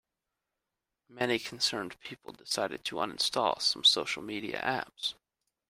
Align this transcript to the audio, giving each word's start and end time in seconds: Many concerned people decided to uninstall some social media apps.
Many 1.09 1.37
concerned 1.37 1.99
people 1.99 2.33
decided 2.33 2.83
to 2.85 2.95
uninstall 2.95 3.61
some 3.61 3.83
social 3.83 4.23
media 4.23 4.59
apps. 4.59 5.13